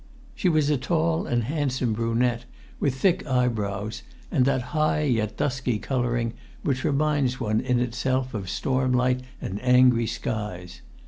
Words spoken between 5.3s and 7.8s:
dusky colouring which reminds one in